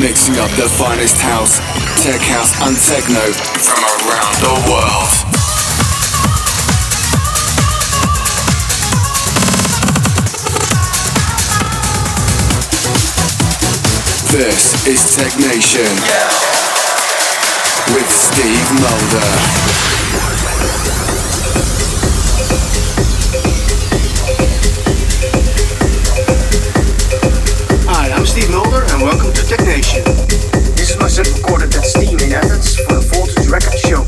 [0.00, 1.58] mixing up the finest house,
[2.02, 3.20] tech house, and techno
[3.60, 5.12] from around the world.
[14.32, 15.92] This is Technation
[17.94, 19.50] with Steve Mulder.
[28.30, 28.69] Steve Mulder
[29.00, 30.04] and welcome to Technation.
[30.76, 33.99] This is my set recorded at Steam in Athens for the Voltage Record Showcase.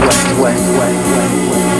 [0.00, 1.77] way, way, way, way, way.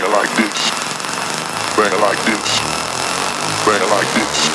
[0.00, 0.70] bang it like this,
[1.76, 2.60] bang it like this,
[3.66, 4.48] bang it like this,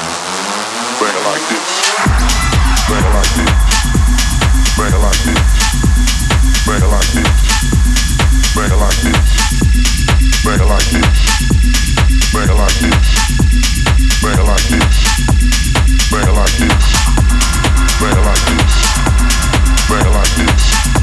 [0.98, 1.70] bang it like this,
[2.90, 3.54] bang it like this,
[4.76, 5.46] bang it like this,
[6.66, 7.38] bang it like this,
[8.56, 9.30] bang it like this,
[10.46, 11.22] bang it like this,
[12.34, 13.06] bang it like this,
[14.24, 14.98] bang it like this,
[16.10, 16.90] bang it like this,
[18.02, 18.76] bang it like this,
[19.90, 20.95] bang it like this.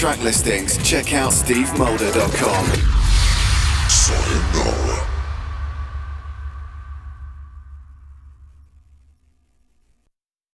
[0.00, 2.19] Track listings, check out stevemulder.com.